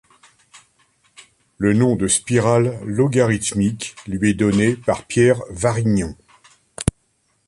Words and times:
Le 1.59 1.73
nom 1.75 1.95
de 1.95 2.07
spirale 2.07 2.79
logarithmique 2.85 3.95
lui 4.07 4.31
est 4.31 4.33
donné 4.33 4.75
par 4.75 5.05
Pierre 5.05 5.39
Varignon. 5.51 6.15